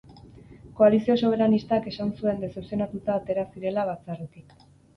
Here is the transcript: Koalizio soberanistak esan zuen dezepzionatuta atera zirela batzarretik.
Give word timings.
Koalizio 0.79 1.17
soberanistak 1.21 1.85
esan 1.93 2.15
zuen 2.19 2.43
dezepzionatuta 2.47 3.21
atera 3.21 3.47
zirela 3.53 3.87
batzarretik. 3.95 4.61